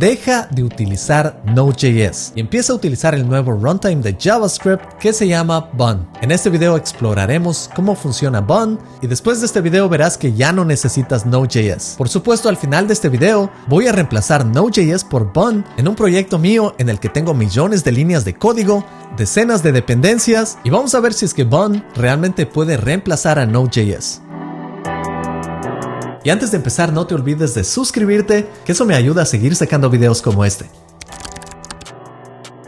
deja 0.00 0.48
de 0.50 0.64
utilizar 0.64 1.42
Node.js 1.44 2.32
y 2.34 2.40
empieza 2.40 2.72
a 2.72 2.76
utilizar 2.76 3.14
el 3.14 3.28
nuevo 3.28 3.52
runtime 3.52 3.96
de 3.96 4.16
JavaScript 4.18 4.94
que 4.98 5.12
se 5.12 5.28
llama 5.28 5.68
Bun. 5.74 6.08
En 6.22 6.30
este 6.30 6.48
video 6.48 6.78
exploraremos 6.78 7.68
cómo 7.76 7.94
funciona 7.94 8.40
Bun 8.40 8.78
y 9.02 9.06
después 9.06 9.40
de 9.40 9.46
este 9.46 9.60
video 9.60 9.90
verás 9.90 10.16
que 10.16 10.32
ya 10.32 10.52
no 10.52 10.64
necesitas 10.64 11.26
Node.js. 11.26 11.96
Por 11.98 12.08
supuesto, 12.08 12.48
al 12.48 12.56
final 12.56 12.86
de 12.86 12.94
este 12.94 13.10
video 13.10 13.50
voy 13.68 13.88
a 13.88 13.92
reemplazar 13.92 14.46
Node.js 14.46 15.04
por 15.04 15.34
Bun 15.34 15.66
en 15.76 15.86
un 15.86 15.94
proyecto 15.94 16.38
mío 16.38 16.74
en 16.78 16.88
el 16.88 16.98
que 16.98 17.10
tengo 17.10 17.34
millones 17.34 17.84
de 17.84 17.92
líneas 17.92 18.24
de 18.24 18.34
código, 18.34 18.86
decenas 19.18 19.62
de 19.62 19.72
dependencias 19.72 20.56
y 20.64 20.70
vamos 20.70 20.94
a 20.94 21.00
ver 21.00 21.12
si 21.12 21.26
es 21.26 21.34
que 21.34 21.44
Bun 21.44 21.84
realmente 21.94 22.46
puede 22.46 22.78
reemplazar 22.78 23.38
a 23.38 23.44
Node.js. 23.44 24.22
Y 26.22 26.30
antes 26.30 26.50
de 26.50 26.58
empezar 26.58 26.92
no 26.92 27.06
te 27.06 27.14
olvides 27.14 27.54
de 27.54 27.64
suscribirte, 27.64 28.46
que 28.64 28.72
eso 28.72 28.84
me 28.84 28.94
ayuda 28.94 29.22
a 29.22 29.26
seguir 29.26 29.56
sacando 29.56 29.88
videos 29.88 30.20
como 30.20 30.44
este. 30.44 30.66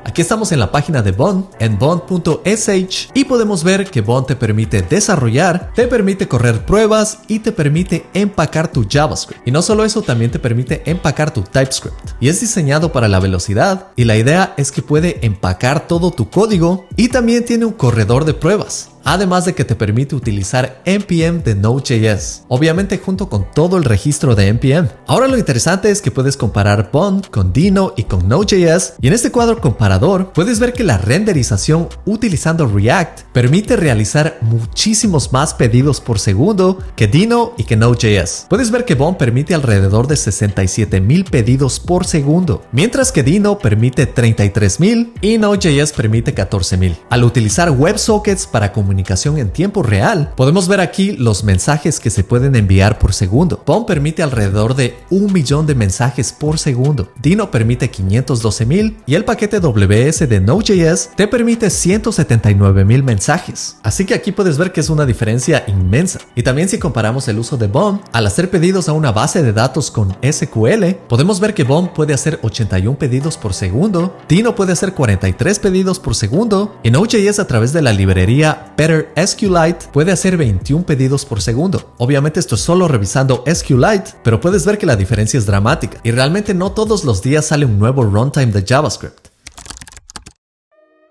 Aquí 0.05 0.21
estamos 0.21 0.53
en 0.53 0.59
la 0.59 0.71
página 0.71 1.01
de 1.01 1.13
Bond, 1.13 1.47
en 1.59 1.79
bond.sh, 1.79 3.09
y 3.15 3.25
podemos 3.25 3.65
ver 3.65 3.91
que 3.91 4.03
Bond 4.03 4.27
te 4.27 4.37
permite 4.37 4.83
desarrollar, 4.83 5.71
te 5.75 5.87
permite 5.87 6.29
correr 6.29 6.67
pruebas 6.67 7.21
y 7.29 7.39
te 7.39 7.51
permite 7.51 8.05
empacar 8.12 8.71
tu 8.71 8.87
JavaScript. 8.87 9.41
Y 9.49 9.53
no 9.53 9.62
solo 9.62 9.87
eso, 9.87 10.03
también 10.03 10.31
te 10.31 10.39
permite 10.39 10.83
empacar 10.84 11.33
tu 11.33 11.41
TypeScript. 11.41 12.11
Y 12.21 12.29
es 12.29 12.43
diseñado 12.43 12.93
para 12.93 13.09
la 13.09 13.21
velocidad, 13.21 13.89
y 13.97 14.05
la 14.05 14.19
idea 14.19 14.53
es 14.59 14.71
que 14.71 14.83
puede 14.83 15.25
empacar 15.25 15.87
todo 15.87 16.11
tu 16.11 16.29
código 16.29 16.87
y 16.97 17.09
también 17.09 17.47
tiene 17.47 17.65
un 17.65 17.73
corredor 17.73 18.27
de 18.27 18.34
pruebas 18.34 18.92
además 19.05 19.45
de 19.45 19.55
que 19.55 19.65
te 19.65 19.74
permite 19.74 20.15
utilizar 20.15 20.80
npm 20.84 21.42
de 21.42 21.55
Node.js, 21.55 22.45
obviamente 22.48 22.98
junto 22.98 23.28
con 23.28 23.47
todo 23.52 23.77
el 23.77 23.84
registro 23.84 24.34
de 24.34 24.48
npm. 24.52 24.88
Ahora 25.06 25.28
lo 25.28 25.37
interesante 25.37 25.91
es 25.91 26.01
que 26.01 26.11
puedes 26.11 26.37
comparar 26.37 26.91
Bond 26.92 27.28
con 27.30 27.52
Dino 27.52 27.95
y 27.97 28.05
con 28.05 28.28
Node.js, 28.28 28.95
y 29.01 29.09
en 29.09 29.15
este 29.15 29.33
cuadro 29.33 29.61
comparador 29.61 30.33
puedes 30.33 30.61
ver 30.61 30.73
que 30.73 30.84
la 30.84 30.98
renderización 30.98 31.89
utilizando 32.06 32.67
React 32.67 33.22
permite 33.33 33.77
realizar 33.77 34.39
muchísimos 34.41 35.33
más 35.33 35.55
pedidos 35.55 36.00
por 36.00 36.19
segundo 36.19 36.78
que 36.97 37.06
Dino 37.06 37.55
y 37.56 37.64
que 37.64 37.77
Node.js. 37.77 38.47
Puedes 38.48 38.70
ver 38.70 38.84
que 38.84 38.94
Bond 38.94 39.16
permite 39.16 39.55
alrededor 39.55 40.06
de 40.06 40.14
67.000 40.14 41.28
pedidos 41.28 41.81
por 41.81 42.06
segundo, 42.06 42.62
mientras 42.72 43.11
que 43.11 43.22
Dino 43.22 43.59
permite 43.59 44.12
33.000 44.12 45.12
y 45.20 45.39
Node.js 45.39 45.92
permite 45.92 46.34
14.000. 46.34 46.97
Al 47.11 47.25
utilizar 47.25 47.70
WebSockets 47.70 48.47
para 48.47 48.72
comunicar 48.72 48.92
comunicación 48.93 49.39
en 49.39 49.48
tiempo 49.48 49.83
real, 49.83 50.35
podemos 50.37 50.69
ver 50.69 50.81
aquí 50.81 51.12
los 51.12 51.45
mensajes 51.45 51.98
que 51.98 52.11
se 52.11 52.25
pueden 52.25 52.55
enviar 52.57 52.99
por 52.99 53.15
segundo. 53.15 53.59
POM 53.65 53.87
permite 53.87 54.23
alrededor 54.23 54.75
de 54.75 54.95
un 55.09 55.33
millón 55.33 55.67
de 55.67 55.75
mensajes 55.75 56.31
por 56.31 56.59
segundo. 56.59 57.09
Dino 57.23 57.51
permite 57.51 57.89
512 57.89 58.67
mil 58.67 58.99
y 59.07 59.15
el 59.15 59.25
paquete 59.25 59.61
WS 59.61 60.29
de 60.29 60.41
Node.js 60.41 61.11
te 61.17 61.27
permite 61.27 61.71
179 61.71 62.84
mil 62.84 63.03
mensajes. 63.03 63.79
Así 63.83 64.05
que 64.05 64.12
aquí 64.12 64.31
puedes 64.31 64.59
ver 64.59 64.73
que 64.73 64.81
es 64.81 64.91
una 64.91 65.06
diferencia 65.06 65.65
inmensa. 65.67 66.19
Y 66.34 66.43
también 66.43 66.69
si 66.69 66.79
comparamos 66.79 67.27
el 67.29 67.39
uso 67.39 67.56
de 67.56 67.69
BOM, 67.69 68.01
al 68.12 68.27
hacer 68.27 68.51
pedidos 68.51 68.91
a 68.91 68.93
una 68.93 69.11
base 69.11 69.43
de 69.43 69.55
datos 69.55 69.91
con 69.91 70.15
SQL, 70.23 70.84
podemos 71.09 71.41
ver 71.41 71.55
que 71.55 71.65
BOM 71.65 71.95
puede 71.95 72.12
hacer 72.12 72.39
81 72.43 72.99
pedidos 72.99 73.39
por 73.39 73.55
segundo, 73.55 74.19
Dino 74.29 74.55
puede 74.55 74.73
hacer 74.73 74.93
43 74.93 75.59
pedidos 75.61 75.99
por 75.99 76.15
segundo 76.15 76.77
y 76.83 76.91
Node.js 76.91 77.39
a 77.39 77.47
través 77.47 77.73
de 77.73 77.81
la 77.81 77.95
librería 77.95 78.75
Better 78.83 79.12
SQLite 79.14 79.86
puede 79.92 80.11
hacer 80.11 80.36
21 80.36 80.84
pedidos 80.84 81.25
por 81.25 81.41
segundo. 81.41 81.94
Obviamente 81.98 82.41
esto 82.41 82.56
es 82.56 82.62
solo 82.62 82.88
revisando 82.88 83.44
SQLite, 83.47 84.11
pero 84.25 84.41
puedes 84.41 84.66
ver 84.66 84.77
que 84.77 84.86
la 84.86 84.97
diferencia 84.97 85.38
es 85.38 85.47
dramática 85.47 86.00
y 86.02 86.11
realmente 86.11 86.52
no 86.52 86.72
todos 86.72 87.05
los 87.05 87.22
días 87.22 87.47
sale 87.47 87.64
un 87.64 87.78
nuevo 87.78 88.03
runtime 88.03 88.47
de 88.47 88.64
JavaScript. 88.66 89.28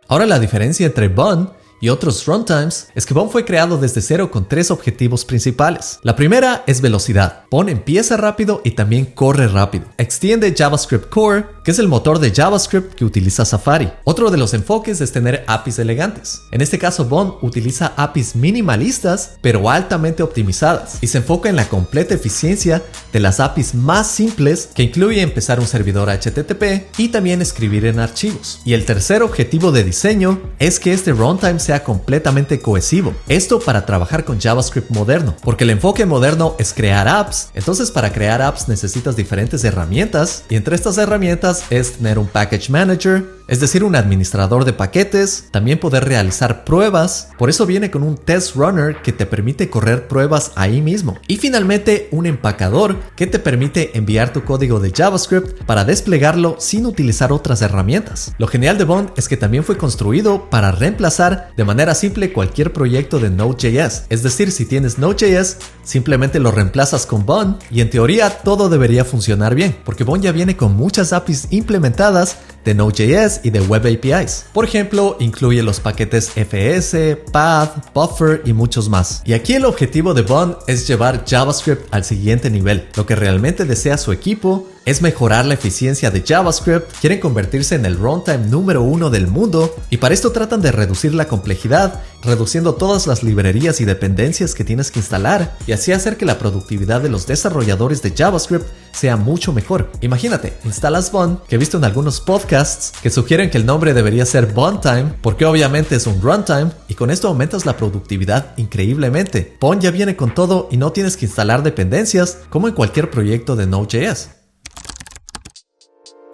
Ahora 0.09 0.25
la 0.25 0.37
diferencia 0.37 0.85
entre 0.85 1.07
Bun 1.07 1.49
y 1.81 1.89
otros 1.89 2.25
runtimes 2.25 2.87
es 2.95 3.05
que 3.05 3.13
Bond 3.13 3.31
fue 3.31 3.43
creado 3.43 3.77
desde 3.77 4.01
cero 4.01 4.31
con 4.31 4.47
tres 4.47 4.71
objetivos 4.71 5.25
principales. 5.25 5.99
La 6.03 6.15
primera 6.15 6.63
es 6.67 6.79
velocidad. 6.79 7.43
Bond 7.49 7.69
empieza 7.69 8.17
rápido 8.17 8.61
y 8.63 8.71
también 8.71 9.05
corre 9.05 9.47
rápido. 9.47 9.85
Extiende 9.97 10.53
JavaScript 10.55 11.09
Core, 11.09 11.45
que 11.63 11.71
es 11.71 11.79
el 11.79 11.87
motor 11.87 12.19
de 12.19 12.31
JavaScript 12.31 12.93
que 12.93 13.03
utiliza 13.03 13.45
Safari. 13.45 13.91
Otro 14.03 14.29
de 14.29 14.37
los 14.37 14.53
enfoques 14.53 15.01
es 15.01 15.11
tener 15.11 15.43
APIs 15.47 15.79
elegantes. 15.79 16.43
En 16.51 16.61
este 16.61 16.77
caso, 16.77 17.05
Bond 17.05 17.33
utiliza 17.41 17.93
APIs 17.97 18.35
minimalistas 18.35 19.31
pero 19.41 19.69
altamente 19.69 20.21
optimizadas 20.21 20.99
y 21.01 21.07
se 21.07 21.17
enfoca 21.17 21.49
en 21.49 21.55
la 21.55 21.67
completa 21.67 22.13
eficiencia 22.13 22.83
de 23.11 23.19
las 23.19 23.39
APIs 23.39 23.73
más 23.73 24.07
simples 24.07 24.69
que 24.75 24.83
incluye 24.83 25.21
empezar 25.21 25.59
un 25.59 25.67
servidor 25.67 26.09
HTTP 26.09 26.99
y 26.99 27.09
también 27.09 27.41
escribir 27.41 27.85
en 27.85 27.99
archivos. 27.99 28.61
Y 28.65 28.73
el 28.73 28.85
tercer 28.85 29.23
objetivo 29.23 29.71
de 29.71 29.83
diseño 29.83 30.39
es 30.59 30.79
que 30.79 30.93
este 30.93 31.11
runtime 31.11 31.59
completamente 31.79 32.59
cohesivo. 32.59 33.15
Esto 33.27 33.59
para 33.59 33.85
trabajar 33.85 34.25
con 34.25 34.39
JavaScript 34.39 34.91
moderno, 34.91 35.35
porque 35.43 35.63
el 35.63 35.71
enfoque 35.71 36.05
moderno 36.05 36.55
es 36.59 36.73
crear 36.73 37.07
apps. 37.07 37.49
Entonces 37.53 37.89
para 37.89 38.13
crear 38.13 38.41
apps 38.41 38.67
necesitas 38.67 39.15
diferentes 39.15 39.63
herramientas 39.63 40.43
y 40.49 40.55
entre 40.55 40.75
estas 40.75 40.97
herramientas 40.97 41.63
es 41.69 41.93
tener 41.93 42.19
un 42.19 42.27
package 42.27 42.69
manager, 42.69 43.25
es 43.51 43.59
decir, 43.59 43.83
un 43.83 43.97
administrador 43.97 44.63
de 44.63 44.71
paquetes, 44.71 45.49
también 45.51 45.77
poder 45.77 46.05
realizar 46.05 46.63
pruebas, 46.63 47.27
por 47.37 47.49
eso 47.49 47.65
viene 47.65 47.91
con 47.91 48.01
un 48.01 48.15
test 48.15 48.55
runner 48.55 49.01
que 49.01 49.11
te 49.11 49.25
permite 49.25 49.69
correr 49.69 50.07
pruebas 50.07 50.53
ahí 50.55 50.81
mismo. 50.81 51.17
Y 51.27 51.35
finalmente 51.35 52.07
un 52.11 52.27
empacador 52.27 53.01
que 53.17 53.27
te 53.27 53.39
permite 53.39 53.97
enviar 53.97 54.31
tu 54.31 54.45
código 54.45 54.79
de 54.79 54.93
JavaScript 54.95 55.65
para 55.65 55.83
desplegarlo 55.83 56.55
sin 56.59 56.85
utilizar 56.85 57.33
otras 57.33 57.61
herramientas. 57.61 58.33
Lo 58.37 58.47
genial 58.47 58.77
de 58.77 58.85
Bond 58.85 59.09
es 59.17 59.27
que 59.27 59.35
también 59.35 59.65
fue 59.65 59.77
construido 59.77 60.49
para 60.49 60.71
reemplazar 60.71 61.51
de 61.57 61.65
manera 61.65 61.93
simple 61.93 62.31
cualquier 62.31 62.71
proyecto 62.71 63.19
de 63.19 63.31
Node.js. 63.31 64.05
Es 64.07 64.23
decir, 64.23 64.53
si 64.53 64.63
tienes 64.63 64.97
Node.js, 64.97 65.57
simplemente 65.83 66.39
lo 66.39 66.51
reemplazas 66.51 67.05
con 67.05 67.25
Bond 67.25 67.57
y 67.69 67.81
en 67.81 67.89
teoría 67.89 68.29
todo 68.29 68.69
debería 68.69 69.03
funcionar 69.03 69.55
bien, 69.55 69.75
porque 69.83 70.05
Bond 70.05 70.23
ya 70.23 70.31
viene 70.31 70.55
con 70.55 70.77
muchas 70.77 71.11
APIs 71.11 71.47
implementadas 71.49 72.37
de 72.65 72.73
Node.js 72.73 73.41
y 73.43 73.49
de 73.49 73.61
Web 73.61 73.87
APIs. 73.87 74.45
Por 74.53 74.65
ejemplo, 74.65 75.17
incluye 75.19 75.63
los 75.63 75.79
paquetes 75.79 76.31
FS, 76.35 77.17
Path, 77.31 77.93
Buffer 77.93 78.41
y 78.45 78.53
muchos 78.53 78.89
más. 78.89 79.21
Y 79.25 79.33
aquí 79.33 79.53
el 79.53 79.65
objetivo 79.65 80.13
de 80.13 80.21
Bond 80.21 80.55
es 80.67 80.87
llevar 80.87 81.25
JavaScript 81.27 81.93
al 81.93 82.03
siguiente 82.03 82.49
nivel. 82.49 82.87
Lo 82.95 83.05
que 83.05 83.15
realmente 83.15 83.65
desea 83.65 83.97
su 83.97 84.11
equipo 84.11 84.67
es 84.85 85.01
mejorar 85.01 85.45
la 85.45 85.53
eficiencia 85.53 86.09
de 86.09 86.23
JavaScript, 86.25 86.91
quieren 86.99 87.19
convertirse 87.19 87.75
en 87.75 87.85
el 87.85 87.97
runtime 87.97 88.47
número 88.49 88.81
uno 88.81 89.09
del 89.09 89.27
mundo 89.27 89.75
y 89.89 89.97
para 89.97 90.13
esto 90.13 90.31
tratan 90.31 90.61
de 90.61 90.71
reducir 90.71 91.13
la 91.13 91.27
complejidad, 91.27 92.01
reduciendo 92.23 92.75
todas 92.75 93.05
las 93.07 93.23
librerías 93.23 93.79
y 93.81 93.85
dependencias 93.85 94.55
que 94.55 94.63
tienes 94.63 94.89
que 94.89 94.99
instalar 94.99 95.55
y 95.67 95.73
así 95.73 95.91
hacer 95.91 96.17
que 96.17 96.25
la 96.25 96.39
productividad 96.39 97.01
de 97.01 97.09
los 97.09 97.27
desarrolladores 97.27 98.01
de 98.01 98.11
JavaScript 98.15 98.65
sea 98.91 99.17
mucho 99.17 99.53
mejor. 99.53 99.91
Imagínate, 100.01 100.57
instalas 100.65 101.11
Bond, 101.11 101.43
que 101.47 101.55
he 101.55 101.59
visto 101.59 101.77
en 101.77 101.83
algunos 101.83 102.19
podcasts 102.19 102.93
que 103.01 103.09
sugieren 103.09 103.49
que 103.49 103.57
el 103.57 103.65
nombre 103.65 103.93
debería 103.93 104.25
ser 104.25 104.47
Bondtime, 104.47 105.13
porque 105.21 105.45
obviamente 105.45 105.95
es 105.95 106.07
un 106.07 106.21
runtime, 106.21 106.71
y 106.87 106.95
con 106.95 107.11
esto 107.11 107.27
aumentas 107.27 107.65
la 107.65 107.77
productividad 107.77 108.57
increíblemente. 108.57 109.57
Bond 109.59 109.81
ya 109.81 109.91
viene 109.91 110.15
con 110.15 110.33
todo 110.33 110.67
y 110.71 110.77
no 110.77 110.91
tienes 110.91 111.17
que 111.17 111.25
instalar 111.25 111.63
dependencias 111.63 112.39
como 112.49 112.67
en 112.67 112.73
cualquier 112.73 113.09
proyecto 113.09 113.55
de 113.55 113.67
Node.js. 113.67 114.40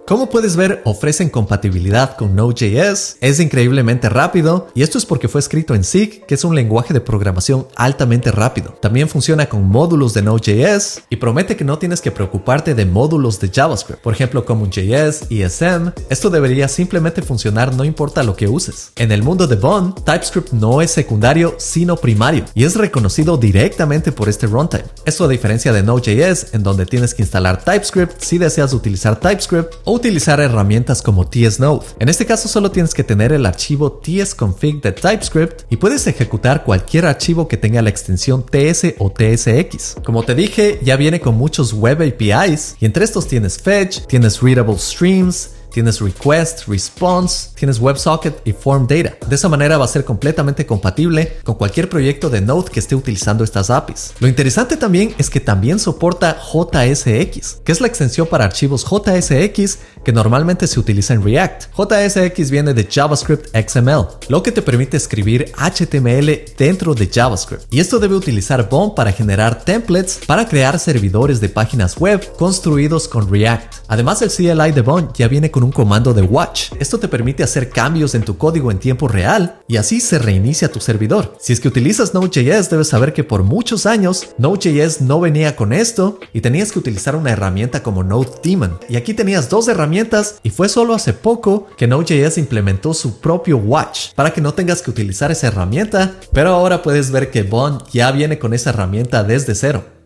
Como 0.08 0.30
puedes 0.30 0.56
ver, 0.56 0.82
ofrecen 0.86 1.28
compatibilidad 1.28 2.16
con 2.16 2.34
Node.js, 2.34 3.18
es 3.20 3.40
increíblemente 3.42 4.08
rápido 4.08 4.70
y 4.74 4.82
esto 4.82 4.98
es 4.98 5.06
porque 5.06 5.28
fue 5.28 5.42
escrito 5.42 5.76
en 5.76 5.84
SIG, 5.84 6.26
que 6.26 6.36
es 6.36 6.46
un 6.46 6.56
lenguaje 6.56 6.94
de 6.94 7.02
programación 7.02 7.68
altamente 7.76 8.32
rápido. 8.32 8.70
También 8.82 9.10
funciona 9.10 9.48
con 9.48 9.68
módulos 9.68 10.14
de 10.14 10.22
Node.js 10.22 11.02
y 11.10 11.18
promete 11.18 11.58
que 11.58 11.66
no 11.66 11.78
tienes 11.78 12.00
que 12.00 12.12
preocuparte 12.12 12.74
de 12.74 12.86
módulos 12.86 13.42
de 13.42 13.52
JavaScript, 13.54 14.02
por 14.02 14.14
ejemplo 14.14 14.46
CommonJS, 14.46 15.30
ESM. 15.30 15.92
Esto 16.10 16.30
debería 16.30 16.70
simplemente 16.70 17.22
funcionar 17.22 17.76
no 17.76 17.84
importa 17.84 18.24
lo 18.24 18.38
que 18.38 18.48
uses. 18.48 18.94
En 18.96 19.12
el 19.12 19.24
mundo 19.24 19.46
de 19.46 19.58
Bond, 19.58 20.06
TypeScript 20.06 20.54
no 20.54 20.82
es 20.82 20.90
secundario 20.90 21.56
sino 21.58 21.98
primario 21.98 22.46
y 22.56 22.64
es 22.64 22.78
reconocido 22.78 23.36
directamente 23.36 24.14
por 24.14 24.30
este 24.30 24.48
runtime. 24.48 24.86
Esto 25.04 25.26
a 25.26 25.28
diferencia 25.28 25.74
de 25.74 25.84
Node.js, 25.84 26.54
en 26.54 26.64
donde 26.64 26.86
tienes 26.86 27.14
que 27.14 27.24
instalar 27.24 27.62
TypeScript 27.62 28.22
si 28.22 28.38
deseas 28.38 28.72
utilizar 28.72 29.20
TypeScript 29.20 29.74
o 29.84 29.97
utilizar 29.98 30.40
herramientas 30.40 31.02
como 31.02 31.28
tsnode. 31.28 31.86
En 32.00 32.10
este 32.10 32.26
caso 32.26 32.48
solo 32.48 32.72
tienes 32.72 32.94
que 32.94 33.04
tener 33.04 33.34
el 33.34 33.46
archivo 33.46 34.00
tsconfig 34.02 34.82
de 34.82 34.94
TypeScript 34.94 35.64
y 35.70 35.78
puedes 35.78 36.08
ejecutar 36.08 36.64
cualquier 36.64 37.06
archivo 37.06 37.48
que 37.48 37.58
tenga 37.58 37.82
la 37.82 37.90
extensión 37.90 38.44
ts 38.44 38.96
o 39.00 39.12
tsx. 39.12 39.98
Como 40.04 40.24
te 40.24 40.36
dije, 40.36 40.80
ya 40.82 40.96
viene 40.96 41.20
con 41.20 41.36
muchos 41.36 41.74
web 41.74 42.02
APIs 42.02 42.78
y 42.80 42.86
entre 42.86 43.04
estos 43.04 43.28
tienes 43.28 43.58
fetch, 43.58 44.06
tienes 44.08 44.42
readable 44.42 44.78
streams, 44.78 45.57
tienes 45.78 46.00
request, 46.00 46.68
response, 46.68 47.50
tienes 47.54 47.80
WebSocket 47.80 48.42
y 48.46 48.52
form 48.52 48.88
data. 48.88 49.16
De 49.28 49.36
esa 49.36 49.48
manera 49.48 49.78
va 49.78 49.86
a 49.86 49.88
ser 49.88 50.04
completamente 50.04 50.66
compatible 50.66 51.34
con 51.44 51.54
cualquier 51.54 51.88
proyecto 51.88 52.32
de 52.32 52.42
Node 52.42 52.72
que 52.72 52.80
esté 52.80 52.96
utilizando 52.96 53.44
estas 53.44 53.70
APIs. 53.70 54.14
Lo 54.20 54.28
interesante 54.28 54.76
también 54.76 55.14
es 55.20 55.30
que 55.30 55.40
también 55.40 55.78
soporta 55.78 56.36
JSX, 56.36 57.60
que 57.64 57.72
es 57.72 57.80
la 57.80 57.86
extensión 57.86 58.26
para 58.26 58.46
archivos 58.46 58.84
JSX 58.90 59.78
que 60.04 60.12
normalmente 60.12 60.66
se 60.66 60.80
utiliza 60.80 61.14
en 61.14 61.24
React. 61.24 61.66
JSX 61.78 62.50
viene 62.50 62.74
de 62.74 62.88
JavaScript 62.90 63.56
XML, 63.56 64.08
lo 64.30 64.42
que 64.42 64.52
te 64.52 64.64
permite 64.64 64.98
escribir 64.98 65.52
HTML 65.56 66.56
dentro 66.58 66.96
de 66.96 67.08
JavaScript. 67.08 67.72
Y 67.72 67.82
esto 67.82 68.00
debe 68.00 68.16
utilizar 68.16 68.68
BOM 68.68 68.96
para 68.96 69.12
generar 69.12 69.64
templates 69.64 70.22
para 70.26 70.48
crear 70.48 70.80
servidores 70.80 71.40
de 71.40 71.50
páginas 71.50 72.00
web 72.00 72.36
construidos 72.36 73.08
con 73.08 73.30
React. 73.30 73.76
Además, 73.90 74.24
el 74.24 74.32
CLI 74.32 74.72
de 74.72 74.82
BOM 74.82 75.14
ya 75.14 75.28
viene 75.28 75.52
con 75.52 75.67
un 75.67 75.67
comando 75.72 76.14
de 76.14 76.22
watch. 76.22 76.72
Esto 76.80 77.00
te 77.00 77.08
permite 77.08 77.44
hacer 77.44 77.70
cambios 77.70 78.16
en 78.16 78.24
tu 78.24 78.38
código 78.38 78.72
en 78.72 78.80
tiempo 78.80 79.08
real 79.08 79.62
y 79.68 79.78
así 79.78 80.00
se 80.00 80.20
reinicia 80.20 80.72
tu 80.72 80.80
servidor. 80.80 81.36
Si 81.40 81.54
es 81.54 81.60
que 81.60 81.68
utilizas 81.68 82.14
Node.js, 82.14 82.70
debes 82.70 82.88
saber 82.88 83.14
que 83.14 83.24
por 83.24 83.44
muchos 83.44 83.86
años 83.86 84.30
Node.js 84.38 85.02
no 85.02 85.20
venía 85.20 85.56
con 85.56 85.74
esto 85.74 86.20
y 86.34 86.42
tenías 86.42 86.72
que 86.72 86.80
utilizar 86.80 87.16
una 87.16 87.32
herramienta 87.32 87.84
como 87.84 88.04
Node 88.04 88.32
Daemon. 88.44 88.80
Y 88.90 88.96
aquí 88.96 89.14
tenías 89.14 89.50
dos 89.50 89.68
herramientas 89.68 90.40
y 90.44 90.50
fue 90.50 90.70
solo 90.70 90.94
hace 90.94 91.14
poco 91.14 91.68
que 91.78 91.88
Node.js 91.88 92.38
implementó 92.38 92.94
su 92.94 93.20
propio 93.20 93.58
watch 93.58 94.14
para 94.16 94.32
que 94.32 94.42
no 94.42 94.54
tengas 94.54 94.82
que 94.82 94.92
utilizar 94.92 95.32
esa 95.32 95.48
herramienta, 95.48 96.16
pero 96.32 96.50
ahora 96.50 96.82
puedes 96.82 97.12
ver 97.12 97.32
que 97.32 97.44
Bond 97.44 97.84
ya 97.92 98.12
viene 98.12 98.40
con 98.40 98.54
esa 98.54 98.70
herramienta 98.70 99.24
desde 99.24 99.56
cero. 99.56 99.97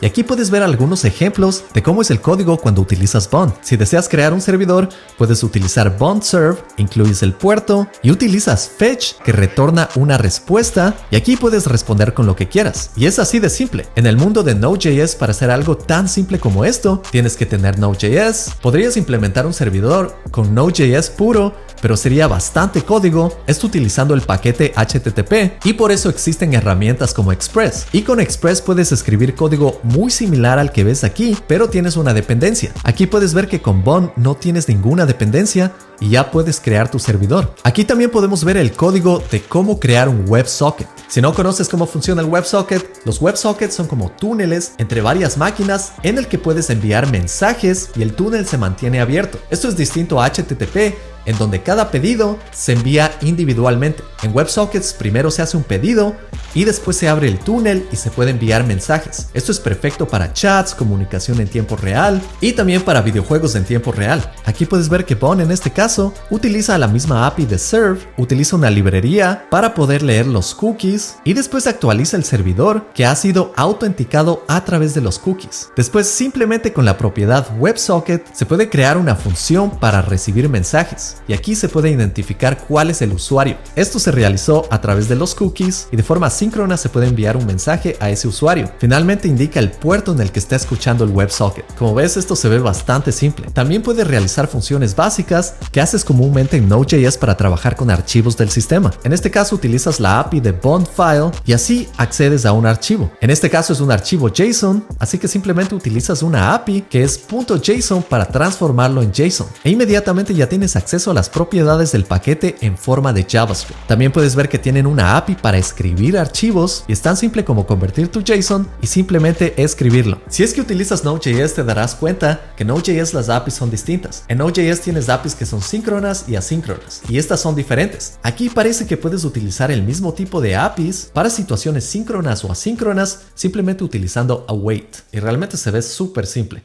Y 0.00 0.06
aquí 0.06 0.22
puedes 0.22 0.50
ver 0.50 0.62
algunos 0.62 1.04
ejemplos 1.04 1.64
de 1.72 1.82
cómo 1.82 2.02
es 2.02 2.10
el 2.10 2.20
código 2.20 2.58
cuando 2.58 2.82
utilizas 2.82 3.30
Bond. 3.30 3.54
Si 3.62 3.76
deseas 3.76 4.08
crear 4.08 4.32
un 4.32 4.40
servidor, 4.40 4.88
puedes 5.16 5.42
utilizar 5.42 5.96
Bond 5.96 6.22
Serve, 6.22 6.58
incluyes 6.76 7.22
el 7.22 7.32
puerto 7.32 7.88
y 8.02 8.10
utilizas 8.10 8.68
Fetch 8.68 9.14
que 9.24 9.32
retorna 9.32 9.88
una 9.94 10.18
respuesta 10.18 10.94
y 11.10 11.16
aquí 11.16 11.36
puedes 11.36 11.66
responder 11.66 12.14
con 12.14 12.26
lo 12.26 12.36
que 12.36 12.48
quieras. 12.48 12.90
Y 12.96 13.06
es 13.06 13.18
así 13.18 13.38
de 13.38 13.50
simple. 13.50 13.86
En 13.94 14.06
el 14.06 14.16
mundo 14.16 14.42
de 14.42 14.54
Node.js 14.54 15.14
para 15.16 15.32
hacer 15.32 15.50
algo 15.50 15.76
tan 15.76 16.08
simple 16.08 16.38
como 16.38 16.64
esto, 16.64 17.02
tienes 17.10 17.36
que 17.36 17.46
tener 17.46 17.78
Node.js, 17.78 18.56
podrías 18.60 18.96
implementar 18.96 19.46
un 19.46 19.54
servidor 19.54 20.16
con 20.30 20.54
Node.js 20.54 21.10
puro 21.10 21.54
pero 21.84 21.98
sería 21.98 22.28
bastante 22.28 22.80
código, 22.80 23.36
esto 23.46 23.66
utilizando 23.66 24.14
el 24.14 24.22
paquete 24.22 24.72
HTTP 24.74 25.62
y 25.66 25.74
por 25.74 25.92
eso 25.92 26.08
existen 26.08 26.54
herramientas 26.54 27.12
como 27.12 27.30
Express. 27.30 27.88
Y 27.92 28.00
con 28.00 28.20
Express 28.20 28.62
puedes 28.62 28.90
escribir 28.90 29.34
código 29.34 29.80
muy 29.82 30.10
similar 30.10 30.58
al 30.58 30.72
que 30.72 30.82
ves 30.82 31.04
aquí, 31.04 31.36
pero 31.46 31.68
tienes 31.68 31.98
una 31.98 32.14
dependencia. 32.14 32.72
Aquí 32.84 33.06
puedes 33.06 33.34
ver 33.34 33.48
que 33.48 33.60
con 33.60 33.84
Bond 33.84 34.12
no 34.16 34.34
tienes 34.34 34.66
ninguna 34.66 35.04
dependencia 35.04 35.72
y 36.00 36.08
ya 36.08 36.30
puedes 36.30 36.58
crear 36.58 36.90
tu 36.90 36.98
servidor. 36.98 37.54
Aquí 37.64 37.84
también 37.84 38.10
podemos 38.10 38.44
ver 38.44 38.56
el 38.56 38.72
código 38.72 39.22
de 39.30 39.42
cómo 39.42 39.78
crear 39.78 40.08
un 40.08 40.24
WebSocket. 40.26 40.88
Si 41.08 41.20
no 41.20 41.34
conoces 41.34 41.68
cómo 41.68 41.86
funciona 41.86 42.22
el 42.22 42.28
WebSocket, 42.28 43.04
los 43.04 43.20
WebSockets 43.20 43.74
son 43.74 43.88
como 43.88 44.10
túneles 44.10 44.72
entre 44.78 45.02
varias 45.02 45.36
máquinas 45.36 45.92
en 46.02 46.16
el 46.16 46.28
que 46.28 46.38
puedes 46.38 46.70
enviar 46.70 47.12
mensajes 47.12 47.90
y 47.94 48.00
el 48.00 48.14
túnel 48.14 48.46
se 48.46 48.56
mantiene 48.56 49.02
abierto. 49.02 49.38
Esto 49.50 49.68
es 49.68 49.76
distinto 49.76 50.18
a 50.18 50.30
HTTP 50.30 50.94
en 51.26 51.38
donde 51.38 51.62
cada 51.62 51.90
pedido 51.90 52.38
se 52.52 52.72
envía 52.72 53.12
individualmente. 53.22 54.02
En 54.22 54.34
WebSockets 54.34 54.94
primero 54.94 55.30
se 55.30 55.42
hace 55.42 55.56
un 55.56 55.62
pedido 55.62 56.14
y 56.54 56.64
después 56.64 56.96
se 56.96 57.08
abre 57.08 57.28
el 57.28 57.38
túnel 57.38 57.86
y 57.90 57.96
se 57.96 58.10
puede 58.10 58.30
enviar 58.30 58.64
mensajes. 58.64 59.28
Esto 59.34 59.52
es 59.52 59.60
perfecto 59.60 60.06
para 60.06 60.32
chats, 60.32 60.74
comunicación 60.74 61.40
en 61.40 61.48
tiempo 61.48 61.76
real 61.76 62.22
y 62.40 62.52
también 62.52 62.82
para 62.82 63.02
videojuegos 63.02 63.54
en 63.56 63.64
tiempo 63.64 63.92
real. 63.92 64.32
Aquí 64.44 64.64
puedes 64.64 64.88
ver 64.88 65.04
que 65.04 65.14
Bond 65.14 65.40
en 65.40 65.50
este 65.50 65.70
caso 65.70 66.14
utiliza 66.30 66.78
la 66.78 66.88
misma 66.88 67.26
API 67.26 67.46
de 67.46 67.58
Serve, 67.58 68.00
utiliza 68.16 68.56
una 68.56 68.70
librería 68.70 69.46
para 69.50 69.74
poder 69.74 70.02
leer 70.02 70.26
los 70.26 70.54
cookies 70.54 71.16
y 71.24 71.32
después 71.32 71.66
actualiza 71.66 72.16
el 72.16 72.24
servidor 72.24 72.86
que 72.94 73.06
ha 73.06 73.16
sido 73.16 73.52
autenticado 73.56 74.44
a 74.48 74.64
través 74.64 74.94
de 74.94 75.00
los 75.00 75.18
cookies. 75.18 75.70
Después 75.76 76.08
simplemente 76.08 76.72
con 76.72 76.84
la 76.84 76.96
propiedad 76.96 77.46
WebSocket 77.58 78.32
se 78.32 78.46
puede 78.46 78.68
crear 78.68 78.96
una 78.96 79.16
función 79.16 79.70
para 79.78 80.02
recibir 80.02 80.48
mensajes 80.48 81.13
y 81.28 81.32
aquí 81.32 81.54
se 81.54 81.68
puede 81.68 81.90
identificar 81.90 82.58
cuál 82.66 82.90
es 82.90 83.02
el 83.02 83.12
usuario. 83.12 83.56
Esto 83.76 83.98
se 83.98 84.10
realizó 84.10 84.66
a 84.70 84.80
través 84.80 85.08
de 85.08 85.16
los 85.16 85.34
cookies 85.34 85.88
y 85.92 85.96
de 85.96 86.02
forma 86.02 86.30
síncrona 86.30 86.76
se 86.76 86.88
puede 86.88 87.08
enviar 87.08 87.36
un 87.36 87.46
mensaje 87.46 87.96
a 88.00 88.10
ese 88.10 88.28
usuario. 88.28 88.70
Finalmente 88.78 89.28
indica 89.28 89.60
el 89.60 89.70
puerto 89.70 90.12
en 90.12 90.20
el 90.20 90.30
que 90.30 90.38
está 90.38 90.56
escuchando 90.56 91.04
el 91.04 91.10
WebSocket. 91.10 91.64
Como 91.76 91.94
ves 91.94 92.16
esto 92.16 92.36
se 92.36 92.48
ve 92.48 92.58
bastante 92.58 93.12
simple. 93.12 93.46
También 93.52 93.82
puede 93.82 94.04
realizar 94.04 94.48
funciones 94.48 94.94
básicas 94.96 95.54
que 95.72 95.80
haces 95.80 96.04
comúnmente 96.04 96.56
en 96.56 96.68
Node.js 96.68 97.18
para 97.18 97.36
trabajar 97.36 97.76
con 97.76 97.90
archivos 97.90 98.36
del 98.36 98.50
sistema. 98.50 98.92
En 99.04 99.12
este 99.12 99.30
caso 99.30 99.54
utilizas 99.54 100.00
la 100.00 100.20
API 100.20 100.40
de 100.40 100.52
BondFile 100.52 101.30
y 101.46 101.52
así 101.52 101.88
accedes 101.96 102.46
a 102.46 102.52
un 102.52 102.66
archivo. 102.66 103.10
En 103.20 103.30
este 103.30 103.50
caso 103.50 103.72
es 103.72 103.80
un 103.80 103.90
archivo 103.90 104.28
JSON, 104.28 104.84
así 104.98 105.18
que 105.18 105.28
simplemente 105.28 105.74
utilizas 105.74 106.22
una 106.22 106.54
API 106.54 106.82
que 106.82 107.02
es 107.02 107.20
.json 107.28 108.02
para 108.02 108.26
transformarlo 108.26 109.02
en 109.02 109.12
JSON 109.12 109.46
e 109.62 109.70
inmediatamente 109.70 110.34
ya 110.34 110.48
tienes 110.48 110.76
acceso 110.76 111.03
las 111.12 111.28
propiedades 111.28 111.92
del 111.92 112.04
paquete 112.04 112.56
en 112.60 112.78
forma 112.78 113.12
de 113.12 113.26
JavaScript. 113.28 113.86
También 113.86 114.12
puedes 114.12 114.36
ver 114.36 114.48
que 114.48 114.58
tienen 114.58 114.86
una 114.86 115.16
API 115.16 115.34
para 115.34 115.58
escribir 115.58 116.16
archivos 116.16 116.84
y 116.86 116.92
es 116.92 117.02
tan 117.02 117.16
simple 117.16 117.44
como 117.44 117.66
convertir 117.66 118.08
tu 118.08 118.22
JSON 118.22 118.68
y 118.80 118.86
simplemente 118.86 119.60
escribirlo. 119.62 120.20
Si 120.28 120.42
es 120.42 120.54
que 120.54 120.60
utilizas 120.60 121.04
Node.js 121.04 121.54
te 121.54 121.64
darás 121.64 121.94
cuenta 121.94 122.52
que 122.56 122.64
Node.js 122.64 123.12
las 123.12 123.28
APIs 123.28 123.54
son 123.54 123.70
distintas. 123.70 124.24
En 124.28 124.38
Node.js 124.38 124.80
tienes 124.80 125.08
APIs 125.08 125.34
que 125.34 125.46
son 125.46 125.60
síncronas 125.60 126.26
y 126.28 126.36
asíncronas 126.36 127.02
y 127.08 127.18
estas 127.18 127.40
son 127.40 127.54
diferentes. 127.54 128.18
Aquí 128.22 128.48
parece 128.48 128.86
que 128.86 128.96
puedes 128.96 129.24
utilizar 129.24 129.70
el 129.70 129.82
mismo 129.82 130.14
tipo 130.14 130.40
de 130.40 130.56
APIs 130.56 131.10
para 131.12 131.28
situaciones 131.28 131.84
síncronas 131.84 132.44
o 132.44 132.52
asíncronas 132.52 133.22
simplemente 133.34 133.82
utilizando 133.84 134.44
await 134.48 134.96
y 135.12 135.18
realmente 135.18 135.56
se 135.56 135.70
ve 135.70 135.82
súper 135.82 136.26
simple. 136.26 136.62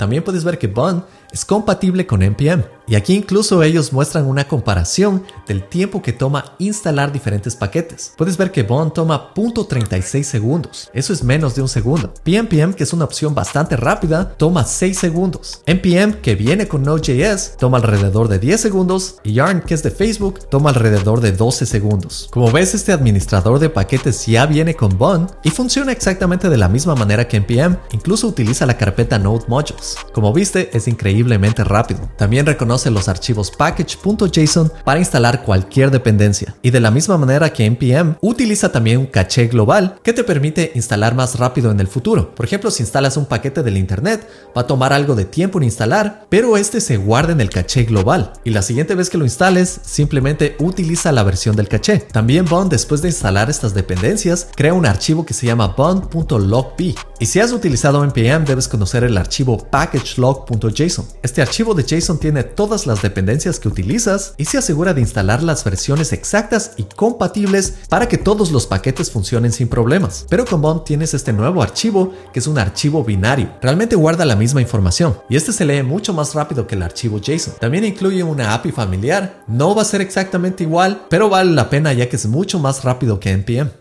También 0.00 0.24
puedes 0.24 0.44
ver 0.44 0.58
que 0.58 0.66
Bun 0.66 1.04
es 1.32 1.44
compatible 1.44 2.06
con 2.06 2.22
npm. 2.22 2.64
Y 2.90 2.96
aquí 2.96 3.14
incluso 3.14 3.62
ellos 3.62 3.92
muestran 3.92 4.26
una 4.26 4.48
comparación 4.48 5.22
del 5.46 5.62
tiempo 5.62 6.02
que 6.02 6.12
toma 6.12 6.56
instalar 6.58 7.12
diferentes 7.12 7.54
paquetes. 7.54 8.14
Puedes 8.18 8.36
ver 8.36 8.50
que 8.50 8.64
Bond 8.64 8.92
toma 8.94 9.32
.36 9.32 10.24
segundos. 10.24 10.90
Eso 10.92 11.12
es 11.12 11.22
menos 11.22 11.54
de 11.54 11.62
un 11.62 11.68
segundo. 11.68 12.12
PNPM, 12.24 12.74
que 12.74 12.82
es 12.82 12.92
una 12.92 13.04
opción 13.04 13.32
bastante 13.32 13.76
rápida, 13.76 14.34
toma 14.36 14.64
6 14.64 14.98
segundos. 14.98 15.62
NPM, 15.66 16.14
que 16.14 16.34
viene 16.34 16.66
con 16.66 16.82
Node.js, 16.82 17.54
toma 17.60 17.76
alrededor 17.78 18.26
de 18.26 18.40
10 18.40 18.60
segundos. 18.60 19.18
Y 19.22 19.34
Yarn, 19.34 19.60
que 19.60 19.74
es 19.74 19.84
de 19.84 19.92
Facebook, 19.92 20.48
toma 20.48 20.70
alrededor 20.70 21.20
de 21.20 21.30
12 21.30 21.66
segundos. 21.66 22.28
Como 22.32 22.50
ves, 22.50 22.74
este 22.74 22.90
administrador 22.90 23.60
de 23.60 23.70
paquetes 23.70 24.26
ya 24.26 24.46
viene 24.46 24.74
con 24.74 24.98
Bond 24.98 25.30
y 25.44 25.50
funciona 25.50 25.92
exactamente 25.92 26.48
de 26.48 26.58
la 26.58 26.68
misma 26.68 26.96
manera 26.96 27.28
que 27.28 27.36
NPM. 27.36 27.78
Incluso 27.92 28.26
utiliza 28.26 28.66
la 28.66 28.76
carpeta 28.76 29.16
Node 29.16 29.44
Modules. 29.46 29.94
Como 30.12 30.32
viste, 30.32 30.76
es 30.76 30.88
increíble 30.88 31.19
rápido. 31.58 32.00
También 32.16 32.46
reconoce 32.46 32.90
los 32.90 33.08
archivos 33.08 33.50
package.json 33.50 34.72
para 34.84 34.98
instalar 34.98 35.42
cualquier 35.42 35.90
dependencia. 35.90 36.54
Y 36.62 36.70
de 36.70 36.80
la 36.80 36.90
misma 36.90 37.18
manera 37.18 37.52
que 37.52 37.66
npm, 37.66 38.16
utiliza 38.20 38.72
también 38.72 38.98
un 38.98 39.06
caché 39.06 39.46
global 39.46 39.96
que 40.02 40.12
te 40.12 40.24
permite 40.24 40.72
instalar 40.74 41.14
más 41.14 41.38
rápido 41.38 41.70
en 41.70 41.80
el 41.80 41.86
futuro. 41.86 42.34
Por 42.34 42.44
ejemplo, 42.44 42.70
si 42.70 42.82
instalas 42.82 43.16
un 43.16 43.26
paquete 43.26 43.62
del 43.62 43.76
internet, 43.76 44.26
va 44.56 44.62
a 44.62 44.66
tomar 44.66 44.92
algo 44.92 45.14
de 45.14 45.24
tiempo 45.24 45.58
en 45.58 45.64
instalar, 45.64 46.26
pero 46.28 46.56
este 46.56 46.80
se 46.80 46.96
guarda 46.96 47.32
en 47.32 47.40
el 47.40 47.50
caché 47.50 47.84
global. 47.84 48.32
Y 48.44 48.50
la 48.50 48.62
siguiente 48.62 48.94
vez 48.94 49.10
que 49.10 49.18
lo 49.18 49.24
instales, 49.24 49.80
simplemente 49.84 50.56
utiliza 50.58 51.12
la 51.12 51.22
versión 51.22 51.56
del 51.56 51.68
caché. 51.68 51.98
También 51.98 52.44
Bond, 52.44 52.70
después 52.70 53.02
de 53.02 53.08
instalar 53.08 53.50
estas 53.50 53.74
dependencias, 53.74 54.48
crea 54.54 54.74
un 54.74 54.86
archivo 54.86 55.24
que 55.24 55.34
se 55.34 55.46
llama 55.46 55.68
bond.logp. 55.68 56.80
Y 57.18 57.26
si 57.26 57.40
has 57.40 57.52
utilizado 57.52 58.04
npm, 58.04 58.44
debes 58.44 58.68
conocer 58.68 59.04
el 59.04 59.16
archivo 59.16 59.58
packagelog.json. 59.58 61.06
Este 61.22 61.42
archivo 61.42 61.74
de 61.74 61.84
JSON 61.84 62.18
tiene 62.18 62.44
todas 62.44 62.86
las 62.86 63.02
dependencias 63.02 63.58
que 63.58 63.68
utilizas 63.68 64.34
y 64.36 64.44
se 64.44 64.58
asegura 64.58 64.94
de 64.94 65.00
instalar 65.00 65.42
las 65.42 65.64
versiones 65.64 66.12
exactas 66.12 66.72
y 66.76 66.84
compatibles 66.84 67.74
para 67.88 68.08
que 68.08 68.18
todos 68.18 68.50
los 68.50 68.66
paquetes 68.66 69.10
funcionen 69.10 69.52
sin 69.52 69.68
problemas. 69.68 70.26
Pero 70.28 70.44
con 70.44 70.62
Bond 70.62 70.84
tienes 70.84 71.14
este 71.14 71.32
nuevo 71.32 71.62
archivo 71.62 72.12
que 72.32 72.38
es 72.38 72.46
un 72.46 72.58
archivo 72.58 73.04
binario. 73.04 73.50
Realmente 73.60 73.96
guarda 73.96 74.24
la 74.24 74.36
misma 74.36 74.60
información 74.60 75.18
y 75.28 75.36
este 75.36 75.52
se 75.52 75.64
lee 75.64 75.82
mucho 75.82 76.12
más 76.12 76.34
rápido 76.34 76.66
que 76.66 76.74
el 76.74 76.82
archivo 76.82 77.18
JSON. 77.18 77.54
También 77.60 77.84
incluye 77.84 78.22
una 78.22 78.54
API 78.54 78.72
familiar. 78.72 79.44
No 79.46 79.74
va 79.74 79.82
a 79.82 79.86
ser 79.86 80.00
exactamente 80.00 80.64
igual, 80.64 81.06
pero 81.08 81.28
vale 81.28 81.52
la 81.52 81.70
pena 81.70 81.92
ya 81.92 82.08
que 82.08 82.16
es 82.16 82.26
mucho 82.26 82.58
más 82.58 82.84
rápido 82.84 83.20
que 83.20 83.30
NPM. 83.30 83.79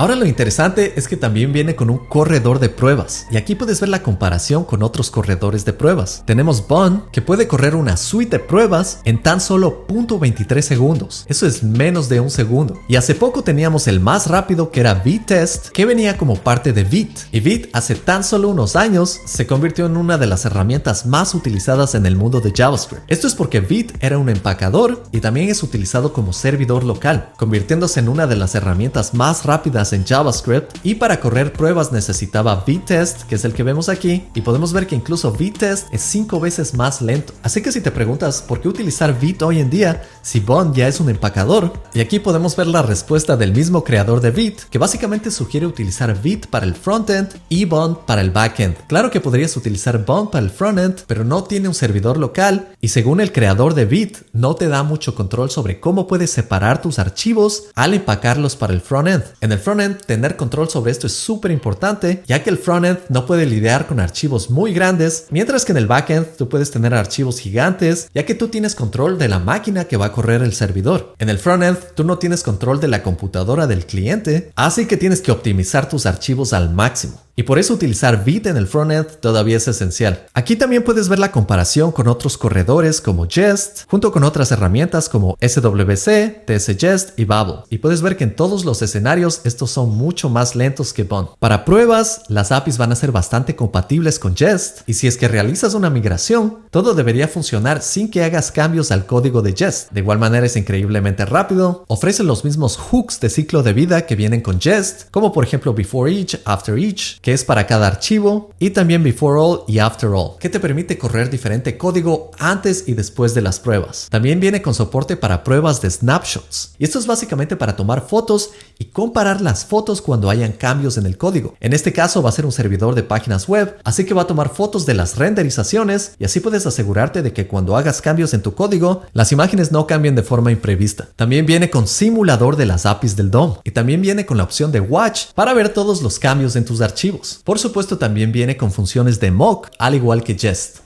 Ahora 0.00 0.16
lo 0.16 0.24
interesante 0.24 0.94
es 0.96 1.08
que 1.08 1.18
también 1.18 1.52
viene 1.52 1.76
con 1.76 1.90
un 1.90 1.98
corredor 1.98 2.58
de 2.58 2.70
pruebas 2.70 3.26
y 3.30 3.36
aquí 3.36 3.54
puedes 3.54 3.80
ver 3.80 3.90
la 3.90 4.02
comparación 4.02 4.64
con 4.64 4.82
otros 4.82 5.10
corredores 5.10 5.66
de 5.66 5.74
pruebas. 5.74 6.22
Tenemos 6.24 6.66
Bun 6.66 7.04
que 7.12 7.20
puede 7.20 7.46
correr 7.46 7.74
una 7.74 7.98
suite 7.98 8.38
de 8.38 8.42
pruebas 8.42 9.00
en 9.04 9.22
tan 9.22 9.42
solo 9.42 9.84
0.23 9.88 10.62
segundos. 10.62 11.26
Eso 11.28 11.46
es 11.46 11.62
menos 11.62 12.08
de 12.08 12.18
un 12.18 12.30
segundo. 12.30 12.80
Y 12.88 12.96
hace 12.96 13.14
poco 13.14 13.44
teníamos 13.44 13.88
el 13.88 14.00
más 14.00 14.26
rápido 14.28 14.70
que 14.70 14.80
era 14.80 15.02
V-Test 15.04 15.68
que 15.68 15.84
venía 15.84 16.16
como 16.16 16.36
parte 16.36 16.72
de 16.72 16.84
Vite. 16.84 17.20
Y 17.30 17.40
Vite 17.40 17.68
hace 17.74 17.94
tan 17.94 18.24
solo 18.24 18.48
unos 18.48 18.76
años 18.76 19.20
se 19.26 19.46
convirtió 19.46 19.84
en 19.84 19.98
una 19.98 20.16
de 20.16 20.28
las 20.28 20.46
herramientas 20.46 21.04
más 21.04 21.34
utilizadas 21.34 21.94
en 21.94 22.06
el 22.06 22.16
mundo 22.16 22.40
de 22.40 22.54
JavaScript. 22.56 23.04
Esto 23.06 23.26
es 23.26 23.34
porque 23.34 23.60
Vite 23.60 23.92
era 24.00 24.16
un 24.16 24.30
empacador 24.30 25.02
y 25.12 25.20
también 25.20 25.50
es 25.50 25.62
utilizado 25.62 26.14
como 26.14 26.32
servidor 26.32 26.84
local, 26.84 27.34
convirtiéndose 27.36 28.00
en 28.00 28.08
una 28.08 28.26
de 28.26 28.36
las 28.36 28.54
herramientas 28.54 29.12
más 29.12 29.44
rápidas 29.44 29.89
en 29.92 30.04
JavaScript 30.04 30.76
y 30.82 30.94
para 30.96 31.20
correr 31.20 31.52
pruebas 31.52 31.92
necesitaba 31.92 32.64
VTest, 32.66 33.22
que 33.22 33.34
es 33.34 33.44
el 33.44 33.52
que 33.52 33.62
vemos 33.62 33.88
aquí, 33.88 34.24
y 34.34 34.40
podemos 34.40 34.72
ver 34.72 34.86
que 34.86 34.94
incluso 34.94 35.32
VTest 35.32 35.92
es 35.92 36.02
5 36.02 36.40
veces 36.40 36.74
más 36.74 37.02
lento. 37.02 37.32
Así 37.42 37.62
que 37.62 37.72
si 37.72 37.80
te 37.80 37.90
preguntas 37.90 38.42
por 38.42 38.60
qué 38.60 38.68
utilizar 38.68 39.18
Vite 39.18 39.44
hoy 39.44 39.60
en 39.60 39.70
día 39.70 40.02
si 40.22 40.40
Bond 40.40 40.74
ya 40.74 40.88
es 40.88 41.00
un 41.00 41.10
empacador, 41.10 41.72
y 41.94 42.00
aquí 42.00 42.18
podemos 42.18 42.56
ver 42.56 42.66
la 42.66 42.82
respuesta 42.82 43.36
del 43.36 43.52
mismo 43.52 43.84
creador 43.84 44.20
de 44.20 44.30
Vite, 44.30 44.64
que 44.70 44.78
básicamente 44.78 45.30
sugiere 45.30 45.66
utilizar 45.66 46.20
Vite 46.20 46.48
para 46.48 46.66
el 46.66 46.74
frontend 46.74 47.34
y 47.48 47.64
Bond 47.64 47.98
para 48.06 48.20
el 48.20 48.30
backend. 48.30 48.76
Claro 48.86 49.10
que 49.10 49.20
podrías 49.20 49.56
utilizar 49.56 50.04
Bond 50.04 50.30
para 50.30 50.44
el 50.44 50.50
frontend, 50.50 51.00
pero 51.06 51.24
no 51.24 51.44
tiene 51.44 51.68
un 51.68 51.74
servidor 51.74 52.16
local 52.16 52.74
y 52.80 52.88
según 52.88 53.20
el 53.20 53.32
creador 53.32 53.74
de 53.74 53.84
Vite, 53.84 54.20
no 54.32 54.54
te 54.54 54.68
da 54.68 54.82
mucho 54.82 55.14
control 55.14 55.50
sobre 55.50 55.80
cómo 55.80 56.06
puedes 56.06 56.30
separar 56.30 56.82
tus 56.82 56.98
archivos 56.98 57.64
al 57.74 57.94
empacarlos 57.94 58.56
para 58.56 58.72
el 58.72 58.80
frontend. 58.80 59.24
En 59.40 59.52
el 59.52 59.58
frontend, 59.70 60.04
tener 60.04 60.36
control 60.36 60.68
sobre 60.68 60.90
esto 60.90 61.06
es 61.06 61.12
súper 61.12 61.52
importante, 61.52 62.24
ya 62.26 62.42
que 62.42 62.50
el 62.50 62.58
frontend 62.58 62.98
no 63.08 63.24
puede 63.24 63.46
lidiar 63.46 63.86
con 63.86 64.00
archivos 64.00 64.50
muy 64.50 64.72
grandes, 64.72 65.26
mientras 65.30 65.64
que 65.64 65.70
en 65.70 65.78
el 65.78 65.86
backend 65.86 66.26
tú 66.36 66.48
puedes 66.48 66.72
tener 66.72 66.92
archivos 66.92 67.38
gigantes, 67.38 68.08
ya 68.12 68.26
que 68.26 68.34
tú 68.34 68.48
tienes 68.48 68.74
control 68.74 69.16
de 69.16 69.28
la 69.28 69.38
máquina 69.38 69.84
que 69.84 69.96
va 69.96 70.06
a 70.06 70.12
correr 70.12 70.42
el 70.42 70.54
servidor. 70.54 71.14
En 71.18 71.28
el 71.28 71.38
frontend, 71.38 71.78
tú 71.94 72.02
no 72.02 72.18
tienes 72.18 72.42
control 72.42 72.80
de 72.80 72.88
la 72.88 73.04
computadora 73.04 73.68
del 73.68 73.86
cliente, 73.86 74.50
así 74.56 74.86
que 74.86 74.96
tienes 74.96 75.20
que 75.20 75.30
optimizar 75.30 75.88
tus 75.88 76.04
archivos 76.04 76.52
al 76.52 76.74
máximo. 76.74 77.20
Y 77.40 77.42
por 77.42 77.58
eso 77.58 77.72
utilizar 77.72 78.22
Vite 78.22 78.50
en 78.50 78.58
el 78.58 78.66
frontend 78.66 79.16
todavía 79.18 79.56
es 79.56 79.66
esencial. 79.66 80.26
Aquí 80.34 80.56
también 80.56 80.84
puedes 80.84 81.08
ver 81.08 81.18
la 81.18 81.32
comparación 81.32 81.90
con 81.90 82.06
otros 82.06 82.36
corredores 82.36 83.00
como 83.00 83.26
Jest, 83.26 83.84
junto 83.88 84.12
con 84.12 84.24
otras 84.24 84.52
herramientas 84.52 85.08
como 85.08 85.38
SWC, 85.40 86.44
TSJest 86.44 87.18
y 87.18 87.24
Babel. 87.24 87.60
Y 87.70 87.78
puedes 87.78 88.02
ver 88.02 88.18
que 88.18 88.24
en 88.24 88.36
todos 88.36 88.66
los 88.66 88.82
escenarios 88.82 89.40
estos 89.44 89.70
son 89.70 89.88
mucho 89.88 90.28
más 90.28 90.54
lentos 90.54 90.92
que 90.92 91.04
Bond. 91.04 91.28
Para 91.38 91.64
pruebas, 91.64 92.24
las 92.28 92.52
APIs 92.52 92.76
van 92.76 92.92
a 92.92 92.96
ser 92.96 93.10
bastante 93.10 93.56
compatibles 93.56 94.18
con 94.18 94.36
Jest, 94.36 94.86
y 94.86 94.92
si 94.92 95.06
es 95.06 95.16
que 95.16 95.26
realizas 95.26 95.72
una 95.72 95.88
migración, 95.88 96.58
todo 96.70 96.92
debería 96.92 97.26
funcionar 97.26 97.80
sin 97.80 98.10
que 98.10 98.22
hagas 98.22 98.52
cambios 98.52 98.90
al 98.90 99.06
código 99.06 99.40
de 99.40 99.54
Jest. 99.54 99.90
De 99.92 100.00
igual 100.00 100.18
manera 100.18 100.44
es 100.44 100.56
increíblemente 100.56 101.24
rápido, 101.24 101.86
ofrece 101.88 102.22
los 102.22 102.44
mismos 102.44 102.76
hooks 102.76 103.18
de 103.18 103.30
ciclo 103.30 103.62
de 103.62 103.72
vida 103.72 104.04
que 104.04 104.14
vienen 104.14 104.42
con 104.42 104.60
Jest, 104.60 105.10
como 105.10 105.32
por 105.32 105.44
ejemplo 105.44 105.72
Before 105.72 106.12
Each, 106.12 106.38
After 106.44 106.78
Each, 106.78 107.18
es 107.32 107.44
para 107.44 107.66
cada 107.66 107.86
archivo, 107.86 108.50
y 108.58 108.70
también 108.70 109.02
Before 109.02 109.40
All 109.40 109.60
y 109.66 109.78
After 109.78 110.10
All, 110.10 110.38
que 110.38 110.48
te 110.48 110.60
permite 110.60 110.98
correr 110.98 111.30
diferente 111.30 111.76
código 111.76 112.30
antes 112.38 112.84
y 112.86 112.94
después 112.94 113.34
de 113.34 113.42
las 113.42 113.60
pruebas. 113.60 114.08
También 114.10 114.40
viene 114.40 114.62
con 114.62 114.74
soporte 114.74 115.16
para 115.16 115.44
pruebas 115.44 115.80
de 115.80 115.90
snapshots, 115.90 116.74
y 116.78 116.84
esto 116.84 116.98
es 116.98 117.06
básicamente 117.06 117.56
para 117.56 117.76
tomar 117.76 118.06
fotos 118.06 118.50
y 118.78 118.86
comparar 118.86 119.40
las 119.40 119.64
fotos 119.64 120.02
cuando 120.02 120.30
hayan 120.30 120.52
cambios 120.52 120.96
en 120.96 121.06
el 121.06 121.18
código. 121.18 121.54
En 121.60 121.72
este 121.72 121.92
caso 121.92 122.22
va 122.22 122.30
a 122.30 122.32
ser 122.32 122.46
un 122.46 122.52
servidor 122.52 122.94
de 122.94 123.02
páginas 123.02 123.48
web, 123.48 123.76
así 123.84 124.04
que 124.04 124.14
va 124.14 124.22
a 124.22 124.26
tomar 124.26 124.50
fotos 124.50 124.86
de 124.86 124.94
las 124.94 125.16
renderizaciones 125.16 126.12
y 126.18 126.24
así 126.24 126.40
puedes 126.40 126.66
asegurarte 126.66 127.22
de 127.22 127.32
que 127.32 127.46
cuando 127.46 127.76
hagas 127.76 128.00
cambios 128.00 128.34
en 128.34 128.42
tu 128.42 128.54
código, 128.54 129.02
las 129.12 129.32
imágenes 129.32 129.72
no 129.72 129.86
cambien 129.86 130.14
de 130.14 130.22
forma 130.22 130.52
imprevista. 130.52 131.08
También 131.16 131.46
viene 131.46 131.70
con 131.70 131.86
simulador 131.86 132.56
de 132.56 132.66
las 132.66 132.86
APIs 132.86 133.16
del 133.16 133.30
DOM 133.30 133.56
y 133.64 133.70
también 133.70 134.00
viene 134.00 134.26
con 134.26 134.36
la 134.36 134.44
opción 134.44 134.72
de 134.72 134.80
Watch 134.80 135.32
para 135.34 135.54
ver 135.54 135.70
todos 135.70 136.02
los 136.02 136.18
cambios 136.18 136.56
en 136.56 136.64
tus 136.64 136.80
archivos. 136.80 137.19
Por 137.44 137.58
supuesto 137.58 137.98
también 137.98 138.32
viene 138.32 138.56
con 138.56 138.72
funciones 138.72 139.20
de 139.20 139.30
mock, 139.30 139.68
al 139.78 139.94
igual 139.94 140.22
que 140.22 140.36
Jest. 140.36 140.78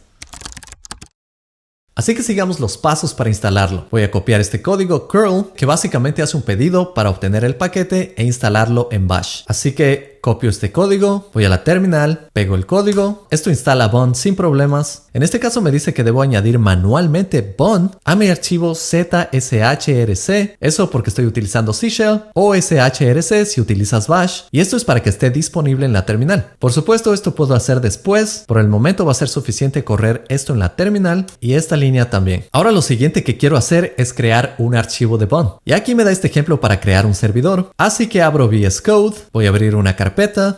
Así 1.96 2.16
que 2.16 2.24
sigamos 2.24 2.58
los 2.58 2.76
pasos 2.76 3.14
para 3.14 3.30
instalarlo. 3.30 3.86
Voy 3.90 4.02
a 4.02 4.10
copiar 4.10 4.40
este 4.40 4.60
código 4.60 5.06
curl 5.06 5.52
que 5.56 5.64
básicamente 5.64 6.22
hace 6.22 6.36
un 6.36 6.42
pedido 6.42 6.92
para 6.92 7.08
obtener 7.08 7.44
el 7.44 7.54
paquete 7.54 8.14
e 8.16 8.24
instalarlo 8.24 8.88
en 8.90 9.06
bash. 9.06 9.42
Así 9.46 9.72
que 9.72 10.13
Copio 10.24 10.48
este 10.48 10.72
código, 10.72 11.28
voy 11.34 11.44
a 11.44 11.50
la 11.50 11.64
terminal, 11.64 12.30
pego 12.32 12.54
el 12.54 12.64
código, 12.64 13.26
esto 13.30 13.50
instala 13.50 13.88
Bond 13.88 14.14
sin 14.14 14.34
problemas. 14.34 15.02
En 15.12 15.22
este 15.22 15.38
caso 15.38 15.60
me 15.60 15.70
dice 15.70 15.92
que 15.92 16.02
debo 16.02 16.22
añadir 16.22 16.58
manualmente 16.58 17.54
Bond 17.58 17.90
a 18.06 18.16
mi 18.16 18.28
archivo 18.28 18.74
ZSHRC, 18.74 20.56
eso 20.60 20.88
porque 20.88 21.10
estoy 21.10 21.26
utilizando 21.26 21.74
C 21.74 21.90
Shell, 21.90 22.22
o 22.32 22.54
SHRC 22.54 23.44
si 23.44 23.60
utilizas 23.60 24.08
Bash, 24.08 24.44
y 24.50 24.60
esto 24.60 24.78
es 24.78 24.84
para 24.86 25.02
que 25.02 25.10
esté 25.10 25.28
disponible 25.28 25.84
en 25.84 25.92
la 25.92 26.06
terminal. 26.06 26.52
Por 26.58 26.72
supuesto, 26.72 27.12
esto 27.12 27.34
puedo 27.34 27.54
hacer 27.54 27.82
después, 27.82 28.44
por 28.48 28.56
el 28.56 28.68
momento 28.68 29.04
va 29.04 29.12
a 29.12 29.16
ser 29.16 29.28
suficiente 29.28 29.84
correr 29.84 30.24
esto 30.30 30.54
en 30.54 30.60
la 30.60 30.74
terminal 30.74 31.26
y 31.38 31.52
esta 31.52 31.76
línea 31.76 32.08
también. 32.08 32.46
Ahora 32.50 32.72
lo 32.72 32.80
siguiente 32.80 33.24
que 33.24 33.36
quiero 33.36 33.58
hacer 33.58 33.94
es 33.98 34.14
crear 34.14 34.54
un 34.56 34.74
archivo 34.74 35.18
de 35.18 35.26
Bond. 35.26 35.50
Y 35.66 35.74
aquí 35.74 35.94
me 35.94 36.04
da 36.04 36.12
este 36.12 36.28
ejemplo 36.28 36.62
para 36.62 36.80
crear 36.80 37.04
un 37.04 37.14
servidor, 37.14 37.72
así 37.76 38.06
que 38.06 38.22
abro 38.22 38.48
VS 38.48 38.80
Code, 38.80 39.16
voy 39.30 39.44
a 39.44 39.50
abrir 39.50 39.76
una 39.76 39.94
carpeta 39.94 40.13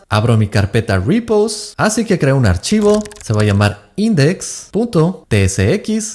abro 0.08 0.36
mi 0.36 0.48
carpeta 0.48 0.98
repos, 0.98 1.74
así 1.76 2.04
que 2.04 2.18
creo 2.18 2.36
un 2.36 2.46
archivo, 2.46 3.02
se 3.22 3.32
va 3.32 3.42
a 3.42 3.44
llamar 3.44 3.92
index.tsx, 3.96 4.72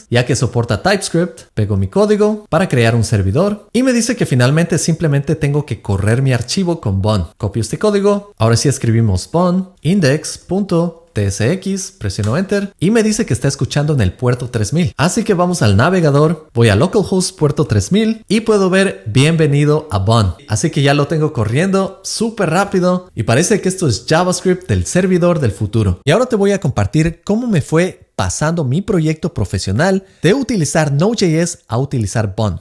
ya 0.10 0.26
que 0.26 0.36
soporta 0.36 0.84
TypeScript, 0.84 1.42
pego 1.54 1.78
mi 1.78 1.88
código 1.88 2.46
para 2.50 2.70
crear 2.70 2.96
un 2.96 3.04
servidor 3.04 3.68
y 3.74 3.82
me 3.84 3.94
dice 3.94 4.16
que 4.16 4.28
finalmente 4.28 4.78
simplemente 4.78 5.36
tengo 5.36 5.66
que 5.66 5.82
correr 5.82 6.22
mi 6.22 6.34
archivo 6.34 6.80
con 6.80 7.02
Bond. 7.02 7.26
Copio 7.38 7.62
este 7.62 7.80
código, 7.80 8.34
ahora 8.38 8.58
sí 8.58 8.70
escribimos 8.70 9.30
Bond 9.32 9.70
index.tsx 9.82 11.01
TSX, 11.14 11.92
presiono 11.92 12.38
Enter 12.38 12.74
y 12.80 12.92
me 12.92 13.04
dice 13.04 13.26
que 13.26 13.34
está 13.34 13.48
escuchando 13.48 13.94
en 13.94 14.02
el 14.02 14.14
puerto 14.14 14.50
3000. 14.50 14.94
Así 14.98 15.24
que 15.24 15.34
vamos 15.34 15.62
al 15.62 15.78
navegador, 15.78 16.48
voy 16.54 16.70
a 16.70 16.76
localhost 16.76 17.38
puerto 17.38 17.66
3000 17.66 18.26
y 18.28 18.42
puedo 18.42 18.70
ver 18.70 19.04
bienvenido 19.08 19.88
a 19.92 20.00
Bond. 20.00 20.34
Así 20.48 20.70
que 20.70 20.82
ya 20.82 20.94
lo 20.94 21.08
tengo 21.08 21.34
corriendo 21.34 22.02
súper 22.04 22.50
rápido 22.50 23.10
y 23.16 23.24
parece 23.24 23.62
que 23.62 23.70
esto 23.70 23.88
es 23.88 24.06
JavaScript 24.08 24.68
del 24.68 24.86
servidor 24.86 25.40
del 25.40 25.52
futuro. 25.52 26.02
Y 26.06 26.12
ahora 26.12 26.26
te 26.26 26.36
voy 26.36 26.52
a 26.52 26.60
compartir 26.60 27.22
cómo 27.24 27.48
me 27.48 27.62
fue 27.62 28.12
pasando 28.16 28.64
mi 28.64 28.82
proyecto 28.82 29.34
profesional 29.34 30.06
de 30.22 30.34
utilizar 30.34 30.92
Node.js 30.92 31.60
a 31.68 31.78
utilizar 31.78 32.36
Bond. 32.36 32.60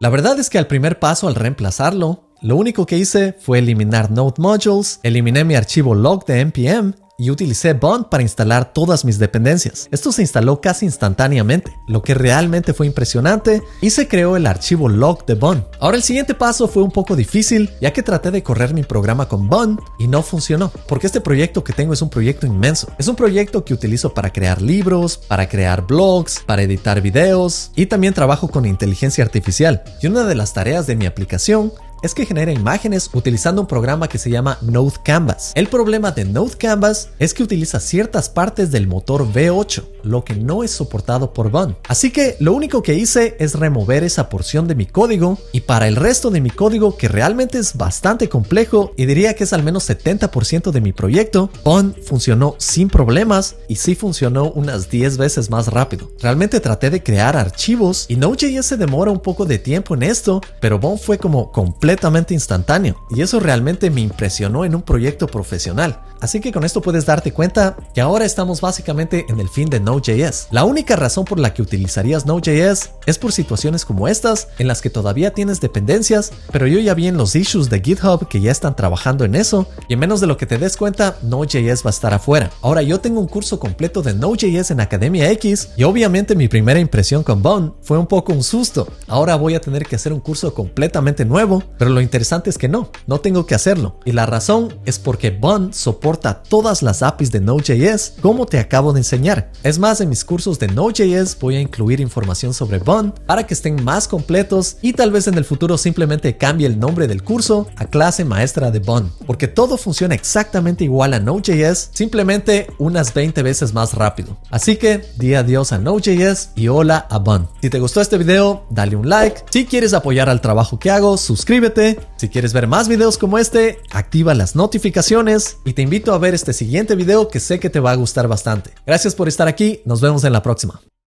La 0.00 0.10
verdad 0.10 0.38
es 0.38 0.48
que 0.48 0.58
al 0.58 0.68
primer 0.68 1.00
paso 1.00 1.26
al 1.26 1.34
reemplazarlo, 1.34 2.27
lo 2.40 2.56
único 2.56 2.86
que 2.86 2.98
hice 2.98 3.34
fue 3.40 3.58
eliminar 3.58 4.10
Node 4.10 4.34
Modules, 4.38 5.00
eliminé 5.02 5.44
mi 5.44 5.56
archivo 5.56 5.94
log 5.94 6.24
de 6.24 6.40
npm 6.44 6.94
y 7.20 7.30
utilicé 7.30 7.72
Bond 7.72 8.06
para 8.08 8.22
instalar 8.22 8.72
todas 8.72 9.04
mis 9.04 9.18
dependencias. 9.18 9.88
Esto 9.90 10.12
se 10.12 10.22
instaló 10.22 10.60
casi 10.60 10.86
instantáneamente, 10.86 11.76
lo 11.88 12.00
que 12.00 12.14
realmente 12.14 12.72
fue 12.72 12.86
impresionante 12.86 13.60
y 13.80 13.90
se 13.90 14.06
creó 14.06 14.36
el 14.36 14.46
archivo 14.46 14.88
log 14.88 15.26
de 15.26 15.34
Bond. 15.34 15.64
Ahora 15.80 15.96
el 15.96 16.04
siguiente 16.04 16.34
paso 16.34 16.68
fue 16.68 16.84
un 16.84 16.92
poco 16.92 17.16
difícil 17.16 17.70
ya 17.80 17.92
que 17.92 18.04
traté 18.04 18.30
de 18.30 18.44
correr 18.44 18.72
mi 18.72 18.84
programa 18.84 19.26
con 19.26 19.48
Bond 19.48 19.80
y 19.98 20.06
no 20.06 20.22
funcionó, 20.22 20.70
porque 20.86 21.08
este 21.08 21.20
proyecto 21.20 21.64
que 21.64 21.72
tengo 21.72 21.92
es 21.92 22.02
un 22.02 22.08
proyecto 22.08 22.46
inmenso. 22.46 22.88
Es 22.98 23.08
un 23.08 23.16
proyecto 23.16 23.64
que 23.64 23.74
utilizo 23.74 24.14
para 24.14 24.32
crear 24.32 24.62
libros, 24.62 25.18
para 25.18 25.48
crear 25.48 25.88
blogs, 25.88 26.38
para 26.46 26.62
editar 26.62 27.00
videos 27.00 27.72
y 27.74 27.86
también 27.86 28.14
trabajo 28.14 28.46
con 28.46 28.64
inteligencia 28.64 29.24
artificial. 29.24 29.82
Y 30.00 30.06
una 30.06 30.22
de 30.22 30.36
las 30.36 30.54
tareas 30.54 30.86
de 30.86 30.94
mi 30.94 31.06
aplicación 31.06 31.72
es 32.02 32.14
que 32.14 32.26
genera 32.26 32.52
imágenes 32.52 33.10
utilizando 33.12 33.62
un 33.62 33.66
programa 33.66 34.08
que 34.08 34.18
se 34.18 34.30
llama 34.30 34.58
Node 34.62 34.96
Canvas. 35.04 35.52
El 35.54 35.68
problema 35.68 36.12
de 36.12 36.24
Node 36.24 36.56
Canvas 36.56 37.10
es 37.18 37.34
que 37.34 37.42
utiliza 37.42 37.80
ciertas 37.80 38.28
partes 38.28 38.70
del 38.70 38.86
motor 38.86 39.26
V8, 39.26 39.82
lo 40.04 40.24
que 40.24 40.34
no 40.34 40.62
es 40.62 40.70
soportado 40.70 41.32
por 41.32 41.50
Bun. 41.50 41.76
Así 41.88 42.10
que 42.10 42.36
lo 42.40 42.52
único 42.52 42.82
que 42.82 42.94
hice 42.94 43.36
es 43.38 43.54
remover 43.54 44.04
esa 44.04 44.28
porción 44.28 44.68
de 44.68 44.74
mi 44.74 44.86
código 44.86 45.38
y 45.52 45.62
para 45.62 45.88
el 45.88 45.96
resto 45.96 46.30
de 46.30 46.40
mi 46.40 46.50
código 46.50 46.96
que 46.96 47.08
realmente 47.08 47.58
es 47.58 47.76
bastante 47.76 48.28
complejo 48.28 48.92
y 48.96 49.06
diría 49.06 49.34
que 49.34 49.44
es 49.44 49.52
al 49.52 49.62
menos 49.62 49.88
70% 49.88 50.70
de 50.70 50.80
mi 50.80 50.92
proyecto, 50.92 51.50
Bun 51.64 51.94
funcionó 52.04 52.54
sin 52.58 52.88
problemas 52.88 53.56
y 53.68 53.76
sí 53.76 53.94
funcionó 53.94 54.50
unas 54.52 54.90
10 54.90 55.16
veces 55.16 55.50
más 55.50 55.68
rápido. 55.68 56.10
Realmente 56.20 56.60
traté 56.60 56.90
de 56.90 57.02
crear 57.02 57.36
archivos 57.36 58.06
y 58.08 58.16
Node.js 58.16 58.78
demora 58.78 59.10
un 59.10 59.20
poco 59.20 59.44
de 59.44 59.58
tiempo 59.58 59.94
en 59.94 60.04
esto, 60.04 60.40
pero 60.60 60.78
Bun 60.78 60.98
fue 60.98 61.18
como 61.18 61.50
completo 61.50 61.87
completamente 61.88 62.34
instantáneo 62.34 62.96
y 63.08 63.22
eso 63.22 63.40
realmente 63.40 63.88
me 63.88 64.02
impresionó 64.02 64.66
en 64.66 64.74
un 64.74 64.82
proyecto 64.82 65.26
profesional. 65.26 66.02
Así 66.20 66.40
que 66.40 66.52
con 66.52 66.64
esto 66.64 66.82
puedes 66.82 67.06
darte 67.06 67.32
cuenta 67.32 67.76
que 67.94 68.00
ahora 68.00 68.24
estamos 68.24 68.60
básicamente 68.60 69.26
en 69.28 69.40
el 69.40 69.48
fin 69.48 69.70
de 69.70 69.80
Node.js. 69.80 70.48
La 70.50 70.64
única 70.64 70.96
razón 70.96 71.24
por 71.24 71.38
la 71.38 71.54
que 71.54 71.62
utilizarías 71.62 72.26
Node.js 72.26 72.90
es 73.06 73.18
por 73.18 73.32
situaciones 73.32 73.84
como 73.84 74.08
estas 74.08 74.48
en 74.58 74.66
las 74.66 74.82
que 74.82 74.90
todavía 74.90 75.32
tienes 75.32 75.60
dependencias, 75.60 76.32
pero 76.50 76.66
yo 76.66 76.80
ya 76.80 76.94
vi 76.94 77.06
en 77.06 77.16
los 77.16 77.36
issues 77.36 77.70
de 77.70 77.80
GitHub 77.80 78.28
que 78.28 78.40
ya 78.40 78.50
están 78.50 78.74
trabajando 78.74 79.24
en 79.24 79.34
eso 79.34 79.68
y 79.88 79.94
en 79.94 80.00
menos 80.00 80.20
de 80.20 80.26
lo 80.26 80.36
que 80.36 80.46
te 80.46 80.58
des 80.58 80.76
cuenta, 80.76 81.16
Node.js 81.22 81.84
va 81.84 81.90
a 81.90 81.90
estar 81.90 82.12
afuera. 82.12 82.50
Ahora 82.62 82.82
yo 82.82 83.00
tengo 83.00 83.20
un 83.20 83.28
curso 83.28 83.60
completo 83.60 84.02
de 84.02 84.14
Node.js 84.14 84.72
en 84.72 84.80
Academia 84.80 85.30
X 85.32 85.68
y 85.76 85.84
obviamente 85.84 86.34
mi 86.34 86.48
primera 86.48 86.80
impresión 86.80 87.22
con 87.22 87.42
Bone 87.42 87.72
fue 87.82 87.98
un 87.98 88.06
poco 88.06 88.32
un 88.32 88.42
susto. 88.42 88.88
Ahora 89.06 89.36
voy 89.36 89.54
a 89.54 89.60
tener 89.60 89.86
que 89.86 89.96
hacer 89.96 90.12
un 90.12 90.20
curso 90.20 90.52
completamente 90.52 91.24
nuevo, 91.24 91.62
pero 91.78 91.90
lo 91.90 92.00
interesante 92.00 92.50
es 92.50 92.58
que 92.58 92.68
no, 92.68 92.90
no 93.06 93.20
tengo 93.20 93.46
que 93.46 93.54
hacerlo. 93.54 94.00
Y 94.04 94.12
la 94.12 94.26
razón 94.26 94.78
es 94.84 94.98
porque 94.98 95.30
Bone 95.30 95.72
soporta 95.72 96.07
todas 96.16 96.82
las 96.82 97.02
APIs 97.02 97.30
de 97.30 97.40
Node.js 97.40 98.14
como 98.20 98.46
te 98.46 98.58
acabo 98.58 98.92
de 98.92 99.00
enseñar. 99.00 99.50
Es 99.62 99.78
más, 99.78 100.00
en 100.00 100.08
mis 100.08 100.24
cursos 100.24 100.58
de 100.58 100.68
Node.js 100.68 101.36
voy 101.40 101.56
a 101.56 101.60
incluir 101.60 102.00
información 102.00 102.54
sobre 102.54 102.78
Bun 102.78 103.12
para 103.26 103.46
que 103.46 103.54
estén 103.54 103.82
más 103.84 104.08
completos 104.08 104.76
y 104.82 104.92
tal 104.92 105.10
vez 105.10 105.26
en 105.26 105.34
el 105.34 105.44
futuro 105.44 105.76
simplemente 105.76 106.36
cambie 106.36 106.66
el 106.66 106.78
nombre 106.78 107.06
del 107.06 107.22
curso 107.22 107.68
a 107.76 107.84
clase 107.84 108.24
maestra 108.24 108.70
de 108.70 108.78
Bun, 108.78 109.12
porque 109.26 109.48
todo 109.48 109.76
funciona 109.76 110.14
exactamente 110.14 110.84
igual 110.84 111.14
a 111.14 111.20
Node.js, 111.20 111.90
simplemente 111.92 112.68
unas 112.78 113.12
20 113.12 113.42
veces 113.42 113.74
más 113.74 113.94
rápido. 113.94 114.38
Así 114.50 114.76
que 114.76 115.04
di 115.16 115.34
adiós 115.34 115.72
a 115.72 115.78
Node.js 115.78 116.50
y 116.56 116.68
hola 116.68 117.06
a 117.10 117.18
Bun. 117.18 117.48
Si 117.60 117.70
te 117.70 117.80
gustó 117.80 118.00
este 118.00 118.18
video, 118.18 118.66
dale 118.70 118.96
un 118.96 119.08
like. 119.08 119.42
Si 119.50 119.66
quieres 119.66 119.94
apoyar 119.94 120.28
al 120.28 120.40
trabajo 120.40 120.78
que 120.78 120.90
hago, 120.90 121.16
suscríbete. 121.16 121.98
Si 122.16 122.28
quieres 122.28 122.52
ver 122.52 122.66
más 122.66 122.88
videos 122.88 123.18
como 123.18 123.38
este, 123.38 123.80
activa 123.90 124.34
las 124.34 124.54
notificaciones 124.54 125.58
y 125.64 125.72
te 125.72 125.82
invito 125.98 126.14
a 126.14 126.18
ver 126.18 126.32
este 126.32 126.52
siguiente 126.52 126.94
video 126.94 127.28
que 127.28 127.40
sé 127.40 127.58
que 127.58 127.70
te 127.70 127.80
va 127.80 127.90
a 127.90 127.96
gustar 127.96 128.28
bastante. 128.28 128.70
Gracias 128.86 129.16
por 129.16 129.26
estar 129.26 129.48
aquí, 129.48 129.80
nos 129.84 130.00
vemos 130.00 130.22
en 130.22 130.32
la 130.32 130.42
próxima. 130.42 130.80